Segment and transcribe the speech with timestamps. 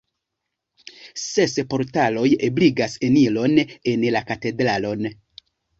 [1.25, 3.65] Ses portaloj ebligas eniron
[3.95, 5.13] en la katedralon.